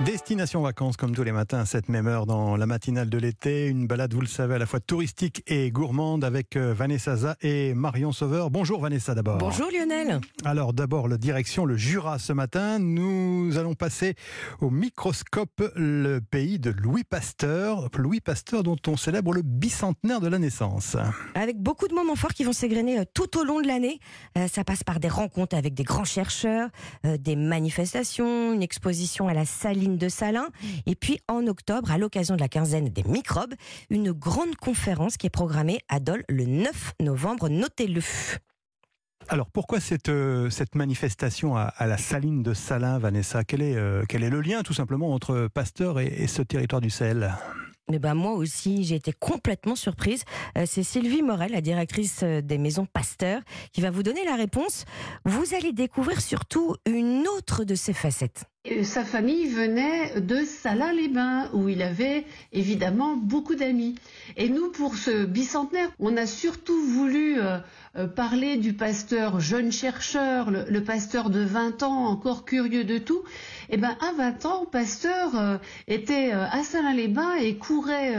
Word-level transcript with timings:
Destination 0.00 0.62
vacances 0.62 0.96
comme 0.96 1.14
tous 1.14 1.22
les 1.22 1.32
matins 1.32 1.60
à 1.60 1.66
cette 1.66 1.88
même 1.88 2.08
heure 2.08 2.26
dans 2.26 2.56
la 2.56 2.66
matinale 2.66 3.08
de 3.08 3.18
l'été. 3.18 3.66
Une 3.66 3.86
balade, 3.86 4.12
vous 4.14 4.22
le 4.22 4.26
savez, 4.26 4.54
à 4.54 4.58
la 4.58 4.66
fois 4.66 4.80
touristique 4.80 5.44
et 5.46 5.70
gourmande 5.70 6.24
avec 6.24 6.56
euh, 6.56 6.72
Vanessa 6.72 7.14
Za 7.14 7.36
et 7.42 7.72
Marion 7.74 8.10
Sauveur. 8.10 8.50
Bonjour 8.50 8.80
Vanessa 8.80 9.14
d'abord. 9.14 9.38
Bonjour 9.38 9.68
Lionel. 9.70 10.20
Alors 10.44 10.72
d'abord 10.72 11.08
la 11.08 11.18
direction 11.18 11.66
le 11.66 11.76
Jura 11.76 12.18
ce 12.18 12.32
matin. 12.32 12.78
Nous 12.80 13.58
allons 13.58 13.74
passer 13.74 14.14
au 14.60 14.70
microscope 14.70 15.70
le 15.76 16.20
pays 16.20 16.58
de 16.58 16.70
Louis 16.70 17.04
Pasteur. 17.04 17.88
Louis 17.96 18.20
Pasteur 18.20 18.62
dont 18.62 18.78
on 18.88 18.96
célèbre 18.96 19.32
le 19.34 19.42
bicentenaire 19.42 20.20
de 20.20 20.28
la 20.28 20.38
naissance. 20.38 20.96
Avec 21.34 21.58
beaucoup 21.58 21.86
de 21.86 21.94
moments 21.94 22.16
forts 22.16 22.32
qui 22.32 22.44
vont 22.44 22.54
s'égrener 22.54 23.00
euh, 23.00 23.04
tout 23.12 23.38
au 23.38 23.44
long 23.44 23.60
de 23.60 23.68
l'année. 23.68 24.00
Euh, 24.38 24.48
ça 24.48 24.64
passe 24.64 24.82
par 24.82 24.98
des 24.98 25.08
rencontres 25.08 25.54
avec 25.54 25.74
des 25.74 25.84
grands 25.84 26.04
chercheurs, 26.04 26.70
des 27.04 27.36
manifestations, 27.36 28.54
une 28.54 28.62
exposition 28.62 29.28
à 29.28 29.34
la 29.34 29.44
de 29.88 30.08
Salins. 30.08 30.48
Et 30.86 30.94
puis 30.94 31.20
en 31.28 31.46
octobre, 31.46 31.90
à 31.90 31.98
l'occasion 31.98 32.36
de 32.36 32.40
la 32.40 32.48
quinzaine 32.48 32.88
des 32.88 33.04
microbes, 33.04 33.54
une 33.90 34.12
grande 34.12 34.56
conférence 34.56 35.16
qui 35.16 35.26
est 35.26 35.30
programmée 35.30 35.80
à 35.88 36.00
Dole 36.00 36.24
le 36.28 36.44
9 36.44 36.94
novembre. 37.00 37.48
Notez-le. 37.48 38.02
Alors 39.28 39.50
pourquoi 39.50 39.80
cette, 39.80 40.08
euh, 40.08 40.50
cette 40.50 40.74
manifestation 40.74 41.56
à, 41.56 41.72
la 41.80 41.96
saline 41.96 42.42
de 42.42 42.54
Salins, 42.54 42.98
Vanessa? 42.98 43.44
Quel 43.44 43.62
est, 43.62 43.76
euh, 43.76 44.04
quel 44.08 44.24
est 44.24 44.30
le 44.30 44.40
lien 44.40 44.62
tout 44.62 44.74
simplement 44.74 45.12
entre 45.12 45.48
Pasteur 45.52 46.00
et, 46.00 46.26
ce 46.26 46.42
territoire 46.42 46.80
du 46.80 46.90
Sahel 46.90 47.34
mais 47.90 47.98
ben 47.98 48.14
moi 48.14 48.32
aussi, 48.32 48.84
j'ai 48.84 48.94
été 48.94 49.12
complètement 49.12 49.74
surprise. 49.74 50.22
Euh, 50.56 50.64
c'est 50.66 50.84
Sylvie 50.84 51.20
Morel, 51.20 51.50
la 51.50 51.60
directrice 51.60 52.22
des 52.22 52.56
maisons 52.56 52.86
Pasteur, 52.86 53.42
qui 53.72 53.80
va 53.80 53.90
vous 53.90 54.04
donner 54.04 54.24
la 54.24 54.36
réponse. 54.36 54.84
Vous 55.24 55.52
allez 55.52 55.72
découvrir 55.72 56.20
surtout 56.20 56.76
une 56.86 57.26
autre 57.26 57.64
de 57.64 57.74
ses 57.74 57.92
facettes. 57.92 58.44
Sa 58.84 59.04
famille 59.04 59.48
venait 59.48 60.20
de 60.20 60.44
Salins-les-Bains, 60.44 61.50
où 61.52 61.68
il 61.68 61.82
avait 61.82 62.24
évidemment 62.52 63.16
beaucoup 63.16 63.56
d'amis. 63.56 63.96
Et 64.36 64.48
nous, 64.48 64.70
pour 64.70 64.94
ce 64.94 65.24
bicentenaire, 65.24 65.90
on 65.98 66.16
a 66.16 66.26
surtout 66.26 66.80
voulu 66.80 67.40
euh, 67.40 67.58
euh, 67.96 68.06
parler 68.06 68.58
du 68.58 68.72
pasteur 68.72 69.40
jeune 69.40 69.72
chercheur, 69.72 70.52
le, 70.52 70.80
pasteur 70.80 71.28
de 71.28 71.40
20 71.40 71.82
ans, 71.82 72.06
encore 72.06 72.44
curieux 72.44 72.84
de 72.84 72.98
tout. 72.98 73.24
Et 73.68 73.74
eh 73.74 73.76
ben, 73.78 73.96
à 74.00 74.12
20 74.12 74.46
ans, 74.46 74.64
pasteur 74.64 75.34
euh, 75.34 75.56
était 75.88 76.30
à 76.30 76.62
Salins-les-Bains 76.62 77.34
et 77.40 77.56
courait 77.56 78.14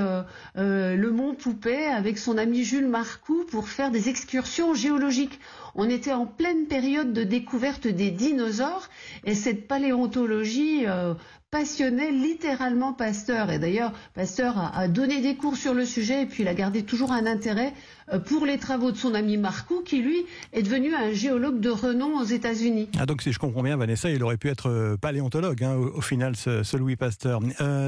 le 0.55 1.09
mont 1.09 1.35
Poupée 1.35 1.85
avec 1.85 2.17
son 2.17 2.37
ami 2.37 2.65
Jules 2.65 2.89
Marcoux 2.89 3.45
pour 3.49 3.69
faire 3.69 3.91
des 3.91 4.09
excursions 4.09 4.73
géologiques. 4.73 5.39
On 5.75 5.89
était 5.89 6.13
en 6.13 6.25
pleine 6.25 6.67
période 6.67 7.13
de 7.13 7.23
découverte 7.23 7.87
des 7.87 8.11
dinosaures 8.11 8.89
et 9.25 9.33
cette 9.33 9.67
paléontologie 9.67 10.85
euh, 10.85 11.15
passionnait 11.49 12.11
littéralement 12.11 12.93
Pasteur. 12.93 13.49
Et 13.49 13.57
d'ailleurs, 13.57 13.91
Pasteur 14.13 14.55
a, 14.57 14.87
donné 14.87 15.21
des 15.21 15.35
cours 15.35 15.57
sur 15.57 15.73
le 15.73 15.85
sujet 15.85 16.23
et 16.23 16.25
puis 16.27 16.43
il 16.43 16.47
a 16.47 16.53
gardé 16.53 16.83
toujours 16.83 17.11
un 17.11 17.25
intérêt 17.25 17.73
euh, 18.11 18.19
pour 18.19 18.45
les 18.45 18.59
travaux 18.59 18.91
de 18.91 18.97
son 18.97 19.15
ami 19.15 19.37
Marcou, 19.37 19.81
qui 19.81 20.01
lui 20.01 20.25
est 20.51 20.61
devenu 20.61 20.93
un 20.93 21.11
géologue 21.11 21.59
de 21.59 21.69
renom 21.69 22.19
aux 22.19 22.25
États-Unis. 22.25 22.89
Ah 22.99 23.07
donc 23.07 23.23
si 23.23 23.31
je 23.31 23.39
comprends 23.39 23.63
bien, 23.63 23.75
Vanessa, 23.75 24.11
il 24.11 24.21
aurait 24.23 24.37
pu 24.37 24.49
être 24.49 24.69
euh, 24.69 24.97
paléontologue 24.97 25.63
hein, 25.63 25.75
au, 25.75 26.01
final, 26.01 26.35
ce, 26.35 26.77
Louis 26.77 26.95
Pasteur. 26.95 27.39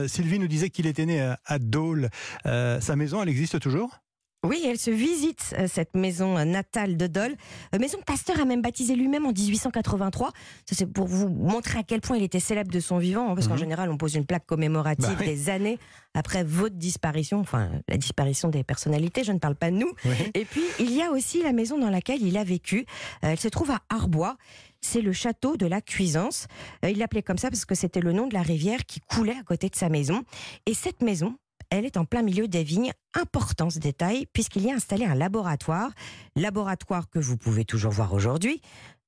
Sylvie 0.08 0.40
nous 0.40 0.48
disait 0.48 0.70
qu'il 0.70 0.88
était 0.88 1.06
né 1.06 1.22
à, 1.22 1.40
à 1.46 1.60
Dole. 1.60 2.10
sa 2.44 2.96
maison, 2.96 3.22
elle 3.22 3.30
existe 3.30 3.60
toujours? 3.60 4.00
Oui, 4.46 4.62
elle 4.66 4.80
se 4.80 4.92
visite 4.92 5.54
euh, 5.58 5.68
cette 5.68 5.96
maison 5.96 6.38
euh, 6.38 6.46
natale 6.46 6.98
de 6.98 7.08
Dole. 7.08 7.36
Euh, 7.74 7.80
maison 7.80 7.98
Pasteur 8.06 8.40
a 8.40 8.46
même 8.46 8.62
baptisé 8.62 8.96
lui-même 8.96 9.26
en 9.26 9.32
1883. 9.32 10.32
Ça, 10.66 10.76
c'est 10.76 10.86
pour 10.86 11.08
vous 11.08 11.30
montrer 11.30 11.80
à 11.80 11.84
quel 11.84 12.02
point 12.02 12.18
il 12.18 12.24
était 12.24 12.40
célèbre 12.40 12.72
de 12.72 12.80
son 12.80 12.98
vivant, 12.98 13.30
hein, 13.32 13.36
parce 13.36 13.48
qu'en 13.48 13.54
mhm. 13.54 13.60
général, 13.60 13.90
on 13.90 13.98
pose 13.98 14.16
une 14.16 14.26
plaque 14.26 14.46
commémorative 14.46 15.16
bah 15.18 15.26
des 15.26 15.50
années 15.50 15.80
après 16.14 16.44
votre 16.44 16.76
disparition, 16.76 17.40
enfin 17.40 17.70
la 17.90 17.98
disparition 17.98 18.50
des 18.50 18.64
personnalités, 18.64 19.24
je 19.24 19.32
ne 19.32 19.40
parle 19.40 19.56
pas 19.56 19.70
de 19.70 19.76
nous. 19.76 19.92
Et 20.34 20.46
puis, 20.46 20.64
il 20.80 20.94
y 20.94 21.02
a 21.02 21.12
aussi 21.12 21.44
la 21.44 21.52
maison 21.52 21.78
dans 21.78 21.90
laquelle 21.90 22.22
il 22.22 22.38
a 22.38 22.44
vécu. 22.44 22.86
elle 23.22 23.40
se 23.40 23.50
trouve 23.50 23.72
à 23.72 23.82
Arbois 23.90 24.38
c'est 24.82 25.02
le 25.02 25.14
château 25.14 25.58
de 25.58 25.66
la 25.66 25.82
Cuisance. 25.82 26.46
il 26.84 27.00
l'appelait 27.00 27.24
comme 27.24 27.40
ça 27.40 27.50
parce 27.50 27.66
que 27.66 27.74
c'était 27.74 28.02
le 28.02 28.14
nom 28.14 28.28
de 28.28 28.36
la 28.36 28.44
rivière 28.44 28.86
qui 28.86 29.00
coulait 29.00 29.36
à 29.36 29.42
côté 29.42 29.68
de 29.68 29.76
sa 29.76 29.90
maison. 29.90 30.24
Et 30.68 30.76
cette 30.76 31.02
maison, 31.02 31.36
elle 31.70 31.86
est 31.86 31.98
en 31.98 32.06
plein 32.06 32.22
milieu 32.22 32.48
des 32.48 32.64
vignes. 32.64 32.92
Important 33.14 33.70
ce 33.70 33.80
détail, 33.80 34.28
puisqu'il 34.34 34.64
y 34.64 34.72
a 34.72 34.76
installé 34.76 35.06
un 35.06 35.16
laboratoire. 35.16 35.92
Laboratoire 36.36 37.10
que 37.10 37.20
vous 37.20 37.38
pouvez 37.38 37.66
toujours 37.66 37.92
voir 37.92 38.14
aujourd'hui. 38.14 38.62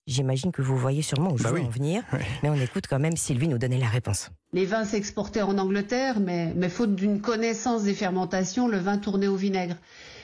J'imagine 0.08 0.54
que 0.54 0.62
vous 0.62 0.78
voyez 0.78 1.02
sûrement 1.02 1.34
où 1.34 1.38
je 1.38 1.44
bah 1.44 1.52
veux 1.52 1.60
en 1.60 1.68
venir, 1.68 2.02
mais 2.42 2.50
on 2.50 2.56
écoute 2.56 2.86
quand 2.90 3.00
même 3.00 3.18
Sylvie 3.18 3.50
nous 3.50 3.58
donner 3.58 3.78
la 3.78 3.88
réponse. 3.88 4.30
Les 4.54 4.66
vins 4.66 4.86
s'exportaient 4.86 5.42
en 5.42 5.58
Angleterre, 5.58 6.22
mais, 6.22 6.54
mais 6.56 6.70
faute 6.70 6.96
d'une 6.96 7.20
connaissance 7.20 7.84
des 7.84 7.94
fermentations, 7.94 8.70
le 8.70 8.78
vin 8.78 8.98
tournait 8.98 9.28
au 9.28 9.36
vinaigre. 9.36 9.76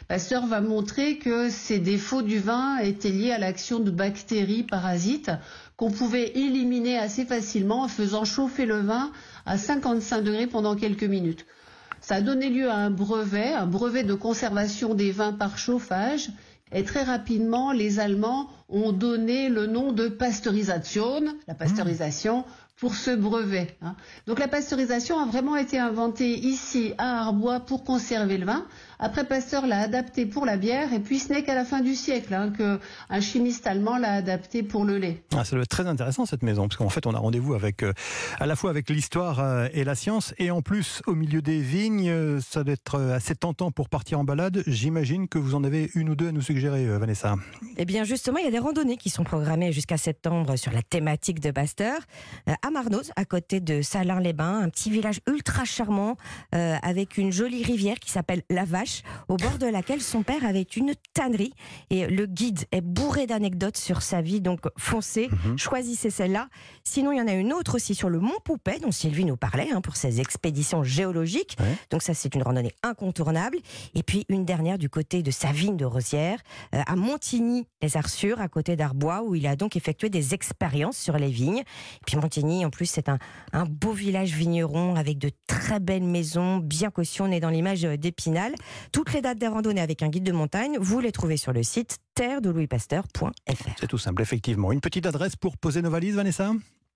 Pasteur 0.07 0.45
va 0.47 0.61
montrer 0.61 1.17
que 1.17 1.49
ces 1.49 1.79
défauts 1.79 2.21
du 2.21 2.39
vin 2.39 2.77
étaient 2.77 3.09
liés 3.09 3.31
à 3.31 3.37
l'action 3.37 3.79
de 3.79 3.91
bactéries 3.91 4.63
parasites 4.63 5.31
qu'on 5.75 5.91
pouvait 5.91 6.31
éliminer 6.35 6.97
assez 6.97 7.25
facilement 7.25 7.83
en 7.83 7.87
faisant 7.87 8.25
chauffer 8.25 8.65
le 8.65 8.79
vin 8.79 9.11
à 9.45 9.57
55 9.57 10.21
degrés 10.21 10.47
pendant 10.47 10.75
quelques 10.75 11.03
minutes. 11.03 11.45
Ça 12.03 12.15
a 12.15 12.21
donné 12.21 12.49
lieu 12.49 12.69
à 12.69 12.75
un 12.75 12.89
brevet, 12.89 13.53
un 13.53 13.65
brevet 13.65 14.03
de 14.03 14.13
conservation 14.13 14.93
des 14.93 15.11
vins 15.11 15.31
par 15.31 15.57
chauffage. 15.57 16.29
Et 16.73 16.83
très 16.83 17.03
rapidement, 17.03 17.71
les 17.71 17.99
Allemands 17.99 18.49
ont 18.67 18.91
donné 18.91 19.47
le 19.47 19.67
nom 19.67 19.93
de 19.93 20.09
pasteurisation, 20.09 21.21
la 21.47 21.53
pasteurisation, 21.53 22.43
pour 22.75 22.95
ce 22.95 23.11
brevet. 23.11 23.77
Hein. 23.81 23.95
Donc 24.27 24.39
la 24.39 24.49
pasteurisation 24.49 25.17
a 25.17 25.25
vraiment 25.25 25.55
été 25.55 25.79
inventée 25.79 26.37
ici 26.37 26.93
à 26.97 27.21
Arbois 27.21 27.61
pour 27.61 27.85
conserver 27.85 28.37
le 28.37 28.47
vin. 28.47 28.65
Après 29.03 29.25
Pasteur 29.25 29.67
l'a 29.67 29.81
adapté 29.81 30.25
pour 30.25 30.45
la 30.45 30.55
bière 30.55 30.93
et 30.93 30.99
puis 30.99 31.19
ce 31.19 31.33
n'est 31.33 31.43
qu'à 31.43 31.55
la 31.55 31.65
fin 31.65 31.81
du 31.81 31.93
siècle 31.93 32.33
hein, 32.33 32.53
qu'un 32.57 33.19
chimiste 33.19 33.67
allemand 33.67 33.97
l'a 33.97 34.13
adapté 34.13 34.63
pour 34.63 34.85
le 34.85 34.97
lait. 34.97 35.21
Ah, 35.35 35.43
ça 35.43 35.57
doit 35.57 35.63
être 35.63 35.67
très 35.67 35.87
intéressant 35.87 36.25
cette 36.25 36.41
maison 36.41 36.69
parce 36.69 36.77
qu'en 36.77 36.87
fait 36.87 37.05
on 37.05 37.13
a 37.13 37.17
rendez-vous 37.17 37.53
avec 37.53 37.83
euh, 37.83 37.91
à 38.39 38.45
la 38.45 38.55
fois 38.55 38.69
avec 38.69 38.89
l'histoire 38.89 39.41
euh, 39.41 39.67
et 39.73 39.83
la 39.83 39.95
science 39.95 40.33
et 40.37 40.51
en 40.51 40.61
plus 40.61 41.01
au 41.05 41.15
milieu 41.15 41.41
des 41.41 41.59
vignes 41.59 42.07
euh, 42.07 42.39
ça 42.39 42.63
doit 42.63 42.75
être 42.75 42.97
assez 42.97 43.35
tentant 43.35 43.71
pour 43.71 43.89
partir 43.89 44.21
en 44.21 44.23
balade. 44.23 44.63
J'imagine 44.67 45.27
que 45.27 45.37
vous 45.37 45.53
en 45.53 45.65
avez 45.65 45.91
une 45.95 46.07
ou 46.07 46.15
deux 46.15 46.29
à 46.29 46.31
nous 46.31 46.41
suggérer 46.41 46.87
Vanessa. 46.97 47.35
Eh 47.75 47.83
bien 47.83 48.05
justement 48.05 48.37
il 48.37 48.45
y 48.45 48.47
a 48.47 48.51
des 48.51 48.59
randonnées 48.59 48.95
qui 48.95 49.09
sont 49.09 49.25
programmées 49.25 49.73
jusqu'à 49.73 49.97
septembre 49.97 50.55
sur 50.55 50.71
la 50.71 50.81
thématique 50.81 51.41
de 51.41 51.51
Pasteur 51.51 51.97
à 52.47 52.71
Marnoz 52.71 53.11
à 53.17 53.25
côté 53.25 53.59
de 53.59 53.81
Salins-les-Bains, 53.81 54.61
un 54.61 54.69
petit 54.69 54.91
village 54.91 55.19
ultra 55.27 55.65
charmant 55.65 56.15
avec 56.53 57.17
une 57.17 57.33
jolie 57.33 57.63
rivière 57.63 57.99
qui 57.99 58.09
s'appelle 58.09 58.43
La 58.49 58.63
Vache 58.63 58.92
au 59.27 59.37
bord 59.37 59.57
de 59.57 59.67
laquelle 59.67 60.01
son 60.01 60.23
père 60.23 60.45
avait 60.45 60.61
une 60.61 60.93
tannerie. 61.13 61.53
Et 61.89 62.07
le 62.07 62.25
guide 62.25 62.65
est 62.71 62.81
bourré 62.81 63.27
d'anecdotes 63.27 63.77
sur 63.77 64.01
sa 64.01 64.21
vie, 64.21 64.41
donc 64.41 64.61
foncez, 64.77 65.29
mhm. 65.45 65.57
choisissez 65.57 66.09
celle-là. 66.09 66.47
Sinon, 66.83 67.11
il 67.11 67.17
y 67.17 67.21
en 67.21 67.27
a 67.27 67.33
une 67.33 67.53
autre 67.53 67.75
aussi 67.75 67.95
sur 67.95 68.09
le 68.09 68.19
Mont 68.19 68.39
Poupet, 68.43 68.79
dont 68.79 68.91
Sylvie 68.91 69.25
nous 69.25 69.37
parlait, 69.37 69.69
hein, 69.71 69.81
pour 69.81 69.95
ses 69.95 70.21
expéditions 70.21 70.83
géologiques. 70.83 71.57
Donc 71.89 72.01
ça, 72.01 72.13
c'est 72.13 72.35
une 72.35 72.43
randonnée 72.43 72.73
incontournable. 72.83 73.57
Et 73.95 74.03
puis 74.03 74.25
une 74.29 74.45
dernière 74.45 74.77
du 74.77 74.89
côté 74.89 75.23
de 75.23 75.31
Savine 75.31 75.77
de 75.77 75.85
Rosière, 75.85 76.39
euh, 76.73 76.81
à 76.85 76.95
Montigny-les-Arsures, 76.95 78.41
à 78.41 78.47
côté 78.47 78.75
d'Arbois, 78.75 79.23
où 79.23 79.35
il 79.35 79.47
a 79.47 79.55
donc 79.55 79.75
effectué 79.75 80.09
des 80.09 80.33
expériences 80.33 80.97
sur 80.97 81.17
les 81.17 81.29
vignes. 81.29 81.59
Et 81.59 82.05
puis 82.05 82.17
Montigny, 82.17 82.65
en 82.65 82.69
plus, 82.69 82.85
c'est 82.85 83.09
un, 83.09 83.19
un 83.51 83.65
beau 83.65 83.91
village 83.91 84.33
vigneron 84.33 84.95
avec 84.95 85.17
de 85.17 85.31
très 85.47 85.79
belles 85.79 86.03
maisons, 86.03 86.57
bien 86.57 86.89
cautionnées 86.89 87.39
dans 87.39 87.49
l'image 87.49 87.81
d'Épinal. 87.81 88.53
Toutes 88.91 89.13
les 89.13 89.21
dates 89.21 89.37
des 89.37 89.47
randonnées 89.47 89.81
avec 89.81 90.03
un 90.03 90.09
guide 90.09 90.23
de 90.23 90.31
montagne, 90.31 90.77
vous 90.79 90.99
les 90.99 91.11
trouvez 91.11 91.37
sur 91.37 91.53
le 91.53 91.63
site 91.63 91.97
terre 92.15 92.41
de 92.41 92.53
C'est 93.79 93.87
tout 93.87 93.97
simple, 93.97 94.21
effectivement. 94.21 94.71
Une 94.71 94.81
petite 94.81 95.05
adresse 95.05 95.35
pour 95.35 95.57
poser 95.57 95.81
nos 95.81 95.89
valises, 95.89 96.15
Vanessa? 96.15 96.53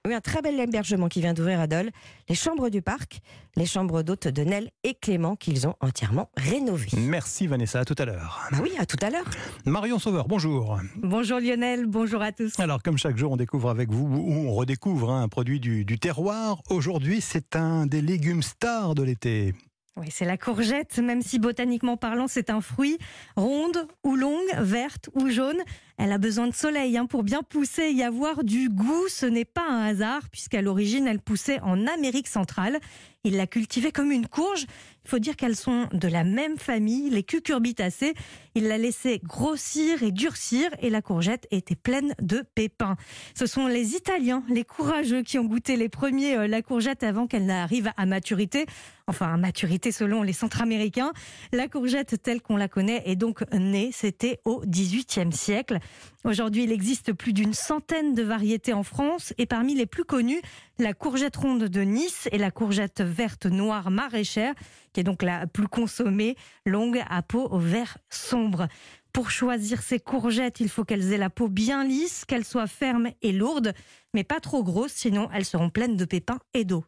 Oui, 0.08 0.14
un 0.14 0.22
très 0.22 0.42
bel 0.42 0.58
hébergement 0.58 1.10
qui 1.10 1.20
vient 1.20 1.34
d'ouvrir 1.34 1.60
à 1.60 1.68
Dole, 1.68 1.90
les 2.30 2.36
chambres 2.36 2.70
du 2.70 2.82
parc, 2.82 3.20
les 3.58 3.66
chambres 3.66 4.04
d'hôtes 4.04 4.30
de 4.30 4.44
Nel 4.44 4.70
et 4.86 4.94
Clément 4.94 5.36
qu'ils 5.36 5.68
ont 5.68 5.76
entièrement 5.82 6.30
rénovées. 6.38 6.88
Merci 6.98 7.46
Vanessa, 7.46 7.82
à 7.82 7.86
tout 7.86 7.96
à 7.98 8.06
l'heure. 8.06 8.48
Bah 8.52 8.60
oui, 8.62 8.72
à 8.80 8.86
tout 8.86 8.96
à 9.02 9.10
l'heure. 9.10 9.26
Marion 9.66 10.00
Sauveur, 10.00 10.30
bonjour. 10.30 10.80
Bonjour 10.96 11.42
Lionel, 11.42 11.88
bonjour 11.88 12.22
à 12.22 12.32
tous. 12.32 12.58
Alors 12.58 12.82
comme 12.84 12.98
chaque 12.98 13.18
jour 13.18 13.34
on 13.34 13.38
découvre 13.38 13.70
avec 13.70 13.92
vous, 13.92 14.06
ou 14.06 14.32
on 14.48 14.54
redécouvre 14.54 15.12
hein, 15.12 15.24
un 15.24 15.28
produit 15.28 15.60
du, 15.60 15.84
du 15.84 16.00
terroir, 16.00 16.62
aujourd'hui 16.70 17.20
c'est 17.20 17.58
un 17.58 17.86
des 17.86 18.02
légumes 18.02 18.44
stars 18.44 18.96
de 18.96 19.04
l'été. 19.04 19.56
Oui, 19.98 20.10
c'est 20.12 20.26
la 20.26 20.38
courgette, 20.38 21.00
même 21.00 21.24
si 21.24 21.40
botaniquement 21.40 21.98
parlant, 21.98 22.28
c'est 22.28 22.52
un 22.52 22.62
fruit 22.62 23.00
ronde 23.36 23.88
ou 24.04 24.16
longue, 24.16 24.48
verte 24.60 25.10
ou 25.16 25.28
jaune. 25.30 25.60
Elle 25.98 26.12
a 26.12 26.20
besoin 26.20 26.48
de 26.48 26.54
soleil 26.54 26.96
hein, 26.96 27.08
pour 27.08 27.24
bien 27.24 27.42
pousser 27.42 27.84
et 27.84 27.92
y 27.92 28.04
avoir 28.04 28.44
du 28.44 28.70
goût. 28.70 29.08
Ce 29.10 29.26
n'est 29.26 29.46
pas 29.46 29.68
un 29.68 29.84
hasard 29.84 30.30
puisqu'à 30.32 30.62
l'origine, 30.62 31.08
elle 31.08 31.20
poussait 31.20 31.60
en 31.62 31.88
Amérique 31.88 32.28
centrale. 32.28 32.80
Il 33.24 33.36
l'a 33.36 33.48
cultivée 33.48 33.92
comme 33.92 34.12
une 34.12 34.28
courge. 34.28 34.68
Il 35.04 35.10
faut 35.10 35.20
dire 35.20 35.36
qu'elles 35.36 35.56
sont 35.56 35.88
de 35.92 36.08
la 36.08 36.24
même 36.24 36.58
famille, 36.58 37.10
les 37.10 37.24
cucurbitacées. 37.24 38.14
Il 38.56 38.68
l'a 38.68 38.78
laissée 38.78 39.20
grossir 39.24 40.04
et 40.04 40.12
durcir 40.12 40.70
et 40.82 40.90
la 40.90 41.02
courgette 41.02 41.48
était 41.50 41.76
pleine 41.76 42.14
de 42.22 42.44
pépins. 42.56 42.96
Ce 43.34 43.46
sont 43.46 43.68
les 43.68 43.96
Italiens, 43.96 44.44
les 44.50 44.64
courageux, 44.64 45.24
qui 45.24 45.40
ont 45.40 45.46
goûté 45.46 45.78
les 45.78 45.90
premiers 45.90 46.38
euh, 46.38 46.48
la 46.48 46.62
courgette 46.62 47.04
avant 47.04 47.28
qu'elle 47.28 47.46
n'arrive 47.46 47.92
à 47.98 48.06
maturité. 48.06 48.66
Enfin, 49.08 49.34
à 49.34 49.38
maturité 49.38 49.92
selon 49.92 50.24
les 50.24 50.34
centra-américains. 50.34 51.14
La 51.54 51.68
courgette 51.68 52.22
telle 52.22 52.42
qu'on 52.42 52.58
la 52.58 52.68
connaît 52.68 53.02
est 53.06 53.16
donc 53.16 53.44
née, 53.54 53.92
c'était 53.94 54.40
au 54.44 54.62
XVIIIe 54.66 55.32
siècle. 55.32 55.80
Aujourd'hui, 56.24 56.64
il 56.64 56.72
existe 56.72 57.14
plus 57.14 57.32
d'une 57.32 57.54
centaine 57.54 58.14
de 58.14 58.24
variétés 58.24 58.74
en 58.74 58.84
France 58.84 59.34
et 59.38 59.46
parmi 59.46 59.76
les 59.76 59.86
plus 59.86 60.04
connues, 60.04 60.42
la 60.80 60.94
courgette 60.94 61.38
ronde 61.38 61.64
de 61.64 61.82
Nice 61.82 62.28
et 62.32 62.38
la 62.38 62.52
courgette 62.52 63.02
verte 63.02 63.46
noire 63.46 63.92
maraîchère, 63.92 64.54
qui 64.94 65.00
est 65.00 65.04
donc 65.04 65.24
la 65.24 65.48
plus 65.48 65.68
consommée, 65.68 66.36
longue 66.66 67.04
à 67.10 67.22
peau 67.22 67.48
au 67.50 67.60
vert 67.60 67.98
sombre. 68.10 68.68
Pour 69.14 69.32
choisir 69.32 69.82
ces 69.82 70.00
courgettes, 70.00 70.60
il 70.60 70.70
faut 70.70 70.84
qu'elles 70.84 71.14
aient 71.14 71.18
la 71.18 71.30
peau 71.30 71.48
bien 71.48 71.84
lisse, 71.84 72.26
qu'elles 72.26 72.46
soient 72.46 72.68
fermes 72.68 73.10
et 73.22 73.32
lourdes, 73.32 73.74
mais 74.14 74.24
pas 74.24 74.40
trop 74.40 74.64
grosses, 74.64 74.94
sinon 74.94 75.30
elles 75.34 75.46
seront 75.46 75.70
pleines 75.70 75.98
de 75.98 76.06
pépins 76.06 76.40
et 76.54 76.66
d'eau. 76.66 76.84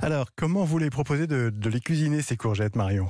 Alors, 0.00 0.30
comment 0.34 0.64
vous 0.64 0.78
les 0.78 0.90
proposez 0.90 1.26
de, 1.26 1.50
de 1.54 1.70
les 1.70 1.80
cuisiner, 1.80 2.22
ces 2.22 2.36
courgettes, 2.36 2.76
Marion? 2.76 3.08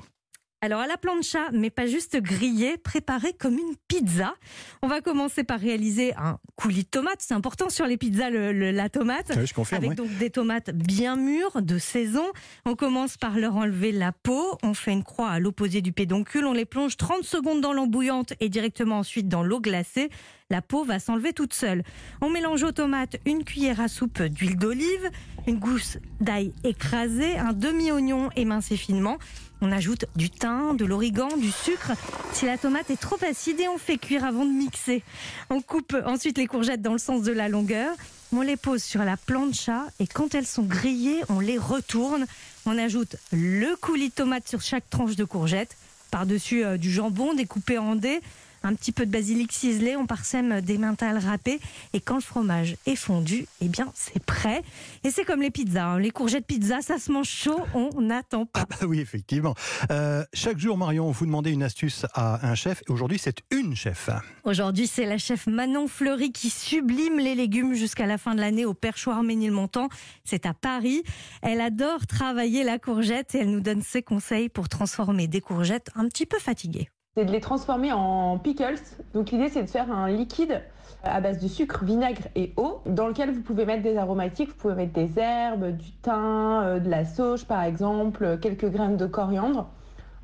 Alors 0.62 0.80
à 0.80 0.86
la 0.86 0.96
plancha, 0.98 1.50
mais 1.52 1.70
pas 1.70 1.86
juste 1.86 2.20
grillé, 2.20 2.76
préparé 2.76 3.32
comme 3.32 3.54
une 3.54 3.76
pizza. 3.88 4.34
On 4.82 4.88
va 4.88 5.00
commencer 5.00 5.42
par 5.42 5.58
réaliser 5.58 6.14
un 6.16 6.38
coulis 6.56 6.84
de 6.84 6.88
tomates. 6.88 7.20
C'est 7.20 7.34
important 7.34 7.70
sur 7.70 7.86
les 7.86 7.96
pizzas, 7.96 8.28
le, 8.28 8.52
la 8.52 8.88
tomate. 8.90 9.32
Oui, 9.36 9.46
je 9.46 9.54
confirme, 9.54 9.84
avec 9.84 9.90
oui. 9.90 9.96
donc 9.96 10.18
des 10.18 10.30
tomates 10.30 10.70
bien 10.70 11.16
mûres, 11.16 11.62
de 11.62 11.78
saison. 11.78 12.24
On 12.66 12.74
commence 12.76 13.16
par 13.16 13.38
leur 13.38 13.56
enlever 13.56 13.90
la 13.90 14.12
peau. 14.12 14.58
On 14.62 14.74
fait 14.74 14.92
une 14.92 15.04
croix 15.04 15.30
à 15.30 15.38
l'opposé 15.38 15.80
du 15.80 15.92
pédoncule. 15.92 16.44
On 16.44 16.52
les 16.52 16.66
plonge 16.66 16.96
30 16.96 17.24
secondes 17.24 17.60
dans 17.62 17.72
l'eau 17.72 17.86
bouillante 17.86 18.34
et 18.40 18.48
directement 18.50 18.98
ensuite 18.98 19.28
dans 19.28 19.42
l'eau 19.42 19.60
glacée. 19.60 20.10
La 20.50 20.62
peau 20.62 20.84
va 20.84 20.98
s'enlever 20.98 21.32
toute 21.32 21.54
seule. 21.54 21.84
On 22.20 22.28
mélange 22.28 22.64
aux 22.64 22.72
tomates 22.72 23.16
une 23.24 23.44
cuillère 23.44 23.80
à 23.80 23.86
soupe 23.86 24.20
d'huile 24.20 24.56
d'olive, 24.56 25.10
une 25.46 25.60
gousse 25.60 25.98
d'ail 26.20 26.52
écrasé, 26.64 27.38
un 27.38 27.52
demi-oignon 27.52 28.30
émincé 28.34 28.76
finement. 28.76 29.18
On 29.60 29.70
ajoute 29.70 30.06
du 30.16 30.28
thym, 30.28 30.76
de 30.76 30.84
l'origan, 30.84 31.28
du 31.36 31.52
sucre. 31.52 31.92
Si 32.32 32.46
la 32.46 32.58
tomate 32.58 32.90
est 32.90 33.00
trop 33.00 33.18
acide, 33.24 33.60
et 33.60 33.68
on 33.68 33.78
fait 33.78 33.96
cuire 33.96 34.24
avant 34.24 34.44
de 34.44 34.50
mixer. 34.50 35.04
On 35.50 35.60
coupe 35.60 35.96
ensuite 36.04 36.36
les 36.36 36.48
courgettes 36.48 36.82
dans 36.82 36.92
le 36.92 36.98
sens 36.98 37.22
de 37.22 37.32
la 37.32 37.48
longueur. 37.48 37.94
On 38.32 38.40
les 38.40 38.56
pose 38.56 38.82
sur 38.82 39.04
la 39.04 39.16
plancha 39.16 39.86
et 40.00 40.06
quand 40.08 40.34
elles 40.34 40.46
sont 40.46 40.62
grillées, 40.62 41.20
on 41.28 41.38
les 41.38 41.58
retourne. 41.58 42.26
On 42.66 42.76
ajoute 42.76 43.16
le 43.32 43.76
coulis 43.76 44.08
de 44.08 44.14
tomate 44.14 44.48
sur 44.48 44.62
chaque 44.62 44.88
tranche 44.90 45.14
de 45.14 45.24
courgette. 45.24 45.76
Par-dessus 46.10 46.64
euh, 46.64 46.76
du 46.76 46.90
jambon 46.90 47.34
découpé 47.34 47.78
en 47.78 47.94
dés 47.94 48.20
un 48.62 48.74
petit 48.74 48.92
peu 48.92 49.06
de 49.06 49.10
basilic 49.10 49.52
ciselé, 49.52 49.96
on 49.96 50.06
parsème 50.06 50.60
des 50.60 50.78
mentales 50.78 51.18
râpées 51.18 51.60
et 51.92 52.00
quand 52.00 52.16
le 52.16 52.20
fromage 52.20 52.76
est 52.86 52.96
fondu, 52.96 53.46
eh 53.60 53.68
bien 53.68 53.90
c'est 53.94 54.22
prêt. 54.22 54.62
Et 55.04 55.10
c'est 55.10 55.24
comme 55.24 55.42
les 55.42 55.50
pizzas, 55.50 55.84
hein. 55.84 55.98
les 55.98 56.10
courgettes 56.10 56.46
pizza, 56.46 56.80
ça 56.82 56.98
se 56.98 57.10
mange 57.12 57.28
chaud, 57.28 57.60
on 57.74 58.00
n'attend 58.00 58.46
pas. 58.46 58.60
Ah 58.60 58.66
bah 58.68 58.86
oui, 58.86 59.00
effectivement. 59.00 59.54
Euh, 59.90 60.24
chaque 60.32 60.58
jour, 60.58 60.76
Marion, 60.76 61.10
vous 61.10 61.26
demandez 61.26 61.50
une 61.50 61.62
astuce 61.62 62.06
à 62.14 62.46
un 62.46 62.54
chef. 62.54 62.82
Et 62.88 62.92
aujourd'hui, 62.92 63.18
c'est 63.18 63.42
une 63.50 63.74
chef. 63.74 64.10
Aujourd'hui, 64.44 64.86
c'est 64.86 65.06
la 65.06 65.18
chef 65.18 65.46
Manon 65.46 65.88
Fleury 65.88 66.32
qui 66.32 66.50
sublime 66.50 67.18
les 67.18 67.34
légumes 67.34 67.74
jusqu'à 67.74 68.06
la 68.06 68.18
fin 68.18 68.34
de 68.34 68.40
l'année 68.40 68.64
au 68.64 68.74
perchoir 68.74 69.22
Ménilmontant. 69.22 69.88
C'est 70.24 70.46
à 70.46 70.54
Paris. 70.54 71.02
Elle 71.42 71.60
adore 71.60 72.06
travailler 72.06 72.64
la 72.64 72.78
courgette 72.78 73.34
et 73.34 73.38
elle 73.38 73.50
nous 73.50 73.60
donne 73.60 73.82
ses 73.82 74.02
conseils 74.02 74.48
pour 74.48 74.68
transformer 74.68 75.26
des 75.26 75.40
courgettes 75.40 75.90
un 75.94 76.08
petit 76.08 76.26
peu 76.26 76.38
fatiguées 76.38 76.88
c'est 77.20 77.26
de 77.26 77.32
les 77.32 77.40
transformer 77.40 77.92
en 77.92 78.38
pickles. 78.38 78.80
Donc 79.12 79.30
l'idée 79.30 79.50
c'est 79.50 79.62
de 79.62 79.68
faire 79.68 79.92
un 79.92 80.08
liquide 80.08 80.62
à 81.02 81.20
base 81.20 81.38
de 81.38 81.48
sucre, 81.48 81.84
vinaigre 81.84 82.22
et 82.34 82.54
eau, 82.56 82.80
dans 82.86 83.08
lequel 83.08 83.30
vous 83.30 83.42
pouvez 83.42 83.66
mettre 83.66 83.82
des 83.82 83.98
aromatiques, 83.98 84.48
vous 84.48 84.54
pouvez 84.54 84.74
mettre 84.74 84.94
des 84.94 85.18
herbes, 85.18 85.76
du 85.76 85.92
thym, 86.02 86.62
euh, 86.62 86.78
de 86.78 86.88
la 86.88 87.04
sauge 87.04 87.44
par 87.44 87.62
exemple, 87.62 88.38
quelques 88.40 88.70
graines 88.70 88.96
de 88.96 89.06
coriandre. 89.06 89.68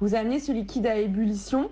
Vous 0.00 0.14
amenez 0.14 0.38
ce 0.38 0.52
liquide 0.52 0.87
à 0.87 0.96
ébullition 0.96 1.69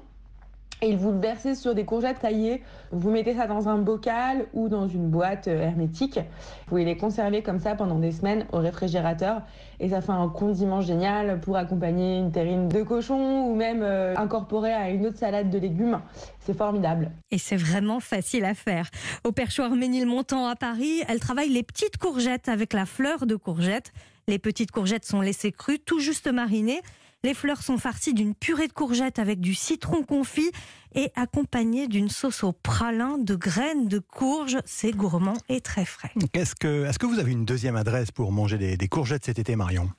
et 0.82 0.96
vous 0.96 1.12
le 1.12 1.18
versez 1.18 1.54
sur 1.54 1.74
des 1.74 1.84
courgettes 1.84 2.20
taillées. 2.20 2.62
Vous 2.90 3.10
mettez 3.10 3.34
ça 3.34 3.46
dans 3.46 3.68
un 3.68 3.78
bocal 3.78 4.46
ou 4.52 4.68
dans 4.68 4.88
une 4.88 5.08
boîte 5.08 5.48
euh, 5.48 5.62
hermétique. 5.62 6.16
Vous 6.18 6.68
pouvez 6.68 6.84
les 6.84 6.96
conserver 6.96 7.42
comme 7.42 7.58
ça 7.58 7.74
pendant 7.74 7.98
des 7.98 8.12
semaines 8.12 8.46
au 8.52 8.58
réfrigérateur 8.58 9.42
et 9.80 9.88
ça 9.88 10.00
fait 10.00 10.12
un 10.12 10.28
condiment 10.28 10.80
génial 10.80 11.40
pour 11.40 11.56
accompagner 11.56 12.18
une 12.18 12.32
terrine 12.32 12.68
de 12.68 12.82
cochon 12.82 13.46
ou 13.46 13.54
même 13.54 13.82
euh, 13.82 14.14
incorporer 14.16 14.72
à 14.72 14.90
une 14.90 15.06
autre 15.06 15.18
salade 15.18 15.50
de 15.50 15.58
légumes. 15.58 16.00
C'est 16.40 16.56
formidable. 16.56 17.10
Et 17.30 17.38
c'est 17.38 17.56
vraiment 17.56 18.00
facile 18.00 18.44
à 18.44 18.54
faire. 18.54 18.88
Au 19.24 19.32
perchoir 19.32 19.70
Ménilmontant 19.70 20.46
à 20.46 20.56
Paris, 20.56 21.02
elle 21.08 21.20
travaille 21.20 21.48
les 21.48 21.62
petites 21.62 21.96
courgettes 21.96 22.48
avec 22.48 22.72
la 22.72 22.86
fleur 22.86 23.26
de 23.26 23.36
courgette. 23.36 23.92
Les 24.28 24.38
petites 24.38 24.70
courgettes 24.70 25.04
sont 25.04 25.20
laissées 25.20 25.52
crues, 25.52 25.78
tout 25.78 26.00
juste 26.00 26.30
marinées. 26.30 26.80
Les 27.24 27.32
fleurs 27.32 27.62
sont 27.62 27.78
farcies 27.78 28.12
d'une 28.12 28.34
purée 28.34 28.68
de 28.68 28.74
courgettes 28.74 29.18
avec 29.18 29.40
du 29.40 29.54
citron 29.54 30.02
confit 30.02 30.50
et 30.94 31.10
accompagnées 31.16 31.88
d'une 31.88 32.10
sauce 32.10 32.44
au 32.44 32.52
pralin 32.52 33.16
de 33.16 33.34
graines 33.34 33.88
de 33.88 33.98
courge. 33.98 34.58
C'est 34.66 34.90
gourmand 34.90 35.38
et 35.48 35.62
très 35.62 35.86
frais. 35.86 36.12
Est-ce 36.34 36.54
que, 36.54 36.84
est 36.84 36.98
que 36.98 37.06
vous 37.06 37.18
avez 37.18 37.32
une 37.32 37.46
deuxième 37.46 37.76
adresse 37.76 38.10
pour 38.10 38.30
manger 38.30 38.58
des, 38.58 38.76
des 38.76 38.88
courgettes 38.88 39.24
cet 39.24 39.38
été, 39.38 39.56
Marion? 39.56 39.90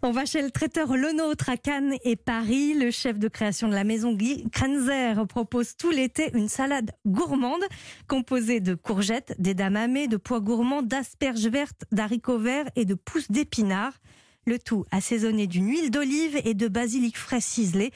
On 0.00 0.10
va 0.10 0.24
chez 0.24 0.40
le 0.40 0.50
traiteur 0.50 0.96
Le 0.96 1.12
Nôtre 1.12 1.50
à 1.50 1.58
Cannes 1.58 1.96
et 2.02 2.16
Paris. 2.16 2.72
Le 2.80 2.90
chef 2.90 3.18
de 3.18 3.28
création 3.28 3.68
de 3.68 3.74
la 3.74 3.84
maison 3.84 4.14
Guy 4.14 4.48
Krenzer 4.52 5.26
propose 5.26 5.76
tout 5.76 5.90
l'été 5.90 6.30
une 6.32 6.48
salade 6.48 6.92
gourmande 7.06 7.64
composée 8.08 8.60
de 8.60 8.74
courgettes, 8.74 9.34
d'édamame, 9.38 10.06
de 10.06 10.16
pois 10.16 10.40
gourmands, 10.40 10.80
d'asperges 10.80 11.48
vertes, 11.48 11.84
d'haricots 11.92 12.38
verts 12.38 12.70
et 12.74 12.86
de 12.86 12.94
pousses 12.94 13.30
d'épinards. 13.30 13.98
Le 14.46 14.58
tout 14.58 14.84
assaisonné 14.90 15.46
d'une 15.46 15.68
huile 15.68 15.90
d'olive 15.90 16.40
et 16.44 16.54
de 16.54 16.68
basilic 16.68 17.16
frais 17.16 17.40
ciselé. 17.40 17.92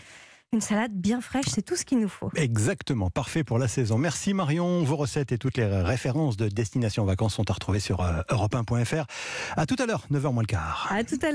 Une 0.53 0.61
salade 0.61 0.93
bien 0.93 1.21
fraîche, 1.21 1.47
c'est 1.49 1.63
tout 1.63 1.75
ce 1.75 1.85
qu'il 1.85 1.99
nous 1.99 2.09
faut. 2.09 2.31
Exactement, 2.37 3.11
parfait 3.11 3.43
pour 3.43 3.59
la 3.59 3.67
saison. 3.67 3.99
Merci 3.99 4.33
Marion. 4.33 4.85
Vos 4.85 4.95
recettes 4.97 5.33
et 5.33 5.39
toutes 5.39 5.57
les 5.57 5.67
références 5.67 6.37
de 6.37 6.49
Destination 6.49 7.05
Vacances 7.05 7.35
sont 7.35 7.51
à 7.51 7.53
retrouver 7.53 7.81
sur 7.81 8.01
euh, 8.01 8.23
europe1.fr. 8.31 9.07
À 9.57 9.67
tout 9.67 9.77
à 9.81 9.87
l'heure, 9.87 10.07
9h 10.13 10.33
moins 10.33 10.43
le 10.45 10.47
quart. 10.47 10.87
À 10.89 11.03
tout 11.03 11.15
à 11.15 11.17
l'heure. 11.17 11.25